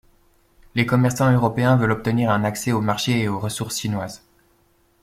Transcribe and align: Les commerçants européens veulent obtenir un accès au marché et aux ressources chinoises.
Les 0.73 0.87
commerçants 0.87 1.31
européens 1.31 1.75
veulent 1.75 1.91
obtenir 1.91 2.31
un 2.31 2.43
accès 2.43 2.71
au 2.71 2.81
marché 2.81 3.19
et 3.19 3.27
aux 3.27 3.37
ressources 3.39 3.79
chinoises. 3.79 4.23